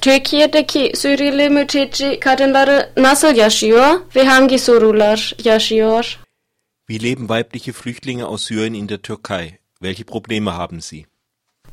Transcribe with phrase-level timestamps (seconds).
[0.00, 6.18] Türkiye'deki Suriyeli mülteci kadınları nasıl yaşıyor ve hangi sorunlar yaşıyor?
[6.88, 9.58] Wie leben weibliche Flüchtlinge aus Syrien in der Türkei?
[9.82, 11.04] Welche Probleme haben sie?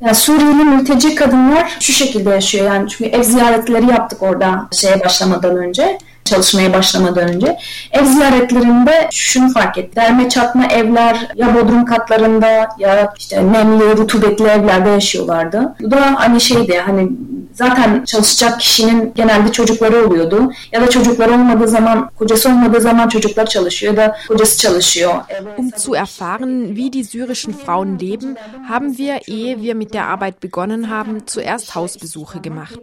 [0.00, 5.56] Ya Suriyeli mülteci kadınlar şu şekilde yaşıyor yani çünkü ev ziyaretleri yaptık orada şeye başlamadan
[5.56, 7.58] önce çalışmaya başlamadan önce.
[7.92, 9.92] Ev ziyaretlerinde şunu fark ettim.
[9.96, 12.46] Derme çatma evler ya bodrum katlarında
[12.78, 15.74] ya işte nemli, rutubetli evlerde yaşıyorlardı.
[15.80, 17.10] Bu da hani şeydi hani
[17.56, 20.52] zaten çalışacak kişinin genelde çocukları oluyordu.
[20.72, 25.14] Ya da çocukları olmadığı zaman, kocası olmadığı zaman çocuklar çalışıyor ya da kocası çalışıyor.
[25.56, 28.36] Um zu erfahren, wie die syrischen Frauen leben,
[28.68, 32.80] haben wir, ehe wir mit der Arbeit begonnen haben, zuerst Hausbesuche gemacht.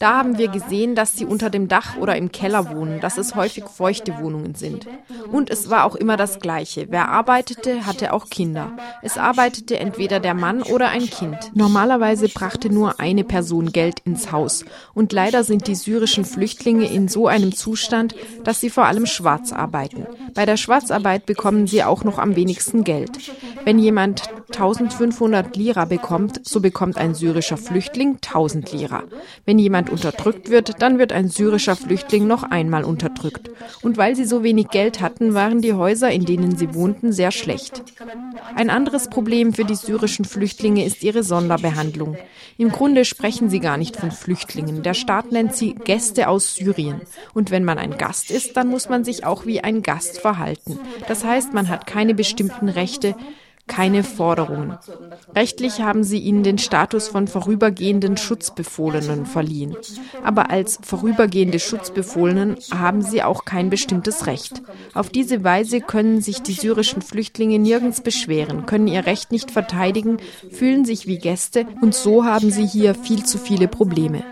[0.00, 3.34] Da haben wir gesehen, dass sie unter dem Dach oder im Keller wohnen dass es
[3.34, 4.86] häufig feuchte Wohnungen sind.
[5.30, 6.86] Und es war auch immer das Gleiche.
[6.88, 8.72] Wer arbeitete, hatte auch Kinder.
[9.02, 11.50] Es arbeitete entweder der Mann oder ein Kind.
[11.54, 14.64] Normalerweise brachte nur eine Person Geld ins Haus.
[14.94, 19.52] Und leider sind die syrischen Flüchtlinge in so einem Zustand, dass sie vor allem schwarz
[19.52, 20.06] arbeiten.
[20.34, 23.10] Bei der Schwarzarbeit bekommen sie auch noch am wenigsten Geld.
[23.64, 29.04] Wenn jemand 1500 Lira bekommt, so bekommt ein syrischer Flüchtling 1000 Lira.
[29.44, 33.50] Wenn jemand unterdrückt wird, dann wird ein syrischer Flüchtling noch einmal einmal unterdrückt.
[33.82, 37.30] Und weil sie so wenig Geld hatten, waren die Häuser, in denen sie wohnten, sehr
[37.30, 37.82] schlecht.
[38.54, 42.16] Ein anderes Problem für die syrischen Flüchtlinge ist ihre Sonderbehandlung.
[42.58, 44.82] Im Grunde sprechen sie gar nicht von Flüchtlingen.
[44.82, 47.00] Der Staat nennt sie Gäste aus Syrien.
[47.34, 50.78] Und wenn man ein Gast ist, dann muss man sich auch wie ein Gast verhalten.
[51.08, 53.14] Das heißt, man hat keine bestimmten Rechte,
[53.66, 54.76] keine Forderungen.
[55.34, 59.76] Rechtlich haben sie ihnen den Status von vorübergehenden Schutzbefohlenen verliehen.
[60.24, 64.62] Aber als vorübergehende Schutzbefohlenen haben sie auch kein bestimmtes Recht.
[64.94, 70.18] Auf diese Weise können sich die syrischen Flüchtlinge nirgends beschweren, können ihr Recht nicht verteidigen,
[70.50, 74.22] fühlen sich wie Gäste und so haben sie hier viel zu viele Probleme.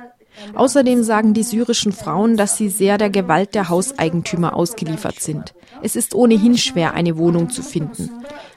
[0.55, 5.55] Außerdem sagen die syrischen Frauen, dass sie sehr der Gewalt der Hauseigentümer ausgeliefert sind.
[5.83, 8.11] Es ist ohnehin schwer, eine Wohnung zu finden.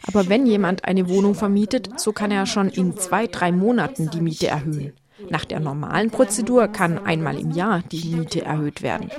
[0.07, 4.22] Aber wenn jemand eine Wohnung vermietet, so kann er schon in zwei, drei Monaten die
[4.22, 4.93] Miete erhöhen.
[5.29, 9.09] Nach der normalen Prozedur kann einmal im Jahr die Miete erhöht werden.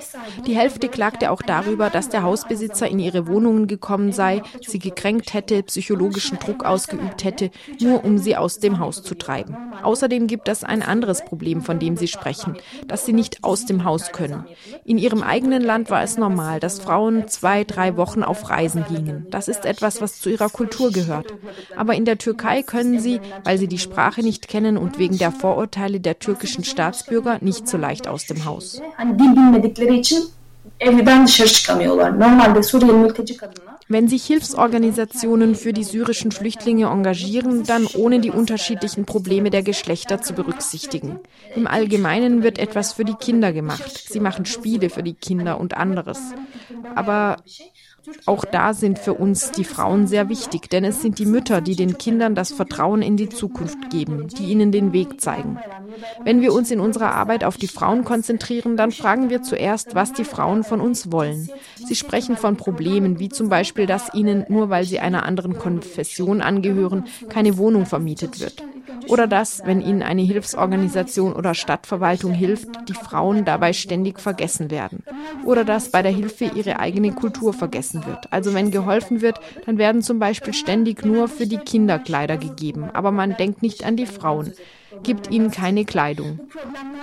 [0.46, 5.34] Die Hälfte klagte auch darüber, dass der Hausbesitzer in ihre Wohnungen gekommen sei, sie gekränkt
[5.34, 7.50] hätte, psychologischen Druck ausgeübt hätte,
[7.80, 9.56] nur um sie aus dem Haus zu treiben.
[9.82, 12.56] Außerdem gibt es ein anderes Problem, von dem Sie sprechen,
[12.86, 14.44] dass sie nicht aus dem Haus können.
[14.84, 19.26] In ihrem eigenen Land war es normal, dass Frauen zwei, drei Wochen auf Reisen gingen.
[19.30, 21.34] Das ist etwas, was zu ihrer Kultur gehört.
[21.76, 25.32] Aber in der Türkei können sie, weil sie die Sprache nicht kennen und wegen der
[25.32, 28.80] Vorurteile Teile der türkischen Staatsbürger nicht so leicht aus dem Haus.
[33.88, 40.22] Wenn sich Hilfsorganisationen für die syrischen Flüchtlinge engagieren, dann ohne die unterschiedlichen Probleme der Geschlechter
[40.22, 41.20] zu berücksichtigen.
[41.54, 44.06] Im Allgemeinen wird etwas für die Kinder gemacht.
[44.08, 46.18] Sie machen Spiele für die Kinder und anderes.
[46.94, 47.36] Aber
[48.26, 51.76] auch da sind für uns die Frauen sehr wichtig, denn es sind die Mütter, die
[51.76, 55.58] den Kindern das Vertrauen in die Zukunft geben, die ihnen den Weg zeigen.
[56.24, 60.12] Wenn wir uns in unserer Arbeit auf die Frauen konzentrieren, dann fragen wir zuerst, was
[60.12, 61.48] die Frauen von uns wollen.
[61.76, 66.40] Sie sprechen von Problemen, wie zum Beispiel, dass ihnen, nur weil sie einer anderen Konfession
[66.40, 68.62] angehören, keine Wohnung vermietet wird.
[69.08, 75.02] Oder dass, wenn ihnen eine Hilfsorganisation oder Stadtverwaltung hilft, die Frauen dabei ständig vergessen werden.
[75.44, 78.32] Oder dass bei der Hilfe ihre eigene Kultur vergessen wird.
[78.32, 82.90] Also wenn geholfen wird, dann werden zum Beispiel ständig nur für die Kinder Kleider gegeben,
[82.92, 84.52] aber man denkt nicht an die Frauen
[85.02, 86.40] gibt ihnen keine Kleidung.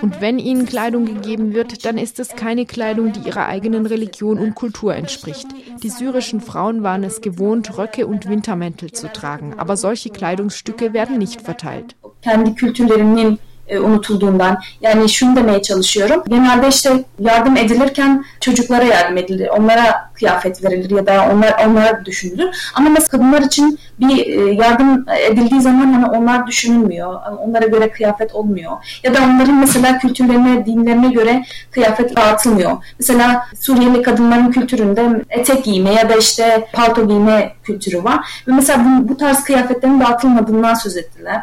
[0.00, 4.38] Und wenn ihnen Kleidung gegeben wird, dann ist es keine Kleidung, die ihrer eigenen Religion
[4.38, 5.46] und Kultur entspricht.
[5.82, 11.18] Die syrischen Frauen waren es gewohnt, Röcke und Wintermäntel zu tragen, aber solche Kleidungsstücke werden
[11.18, 11.96] nicht verteilt.
[13.68, 16.22] E, unutulduğundan yani şunu demeye çalışıyorum.
[16.28, 19.48] Genelde işte yardım edilirken çocuklara yardım edilir.
[19.48, 22.56] Onlara kıyafet verilir ya da onlar onlar düşünülür.
[22.74, 27.20] Ama mesela kadınlar için bir e, yardım edildiği zaman hani onlar düşünülmüyor.
[27.38, 28.72] Onlara göre kıyafet olmuyor.
[29.04, 32.84] Ya da onların mesela kültürlerine, dinlerine göre kıyafet dağıtılmıyor.
[32.98, 38.42] Mesela Suriyeli kadınların kültüründe etek giyme ya da işte palto giyme kültürü var.
[38.48, 41.40] Ve mesela bu, bu tarz kıyafetlerin dağıtılmadığından söz ettiler.